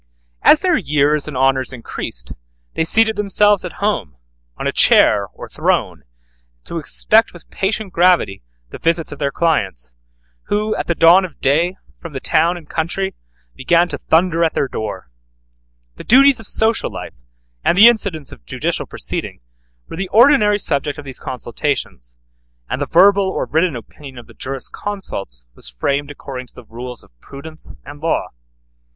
[0.41, 2.31] As their years and honors increased,
[2.73, 4.17] they seated themselves at home
[4.57, 6.05] on a chair or throne,
[6.63, 8.41] to expect with patient gravity
[8.71, 9.93] the visits of their clients,
[10.45, 13.13] who at the dawn of day, from the town and country,
[13.55, 15.11] began to thunder at their door.
[15.97, 17.13] The duties of social life,
[17.63, 19.41] and the incidents of judicial proceeding,
[19.87, 22.15] were the ordinary subject of these consultations,
[22.67, 26.65] and the verbal or written opinion of the juris consults was framed according to the
[26.65, 28.29] rules of prudence and law.